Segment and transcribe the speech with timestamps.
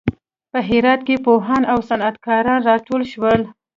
[0.51, 3.41] په هرات کې پوهان او صنعت کاران راټول شول.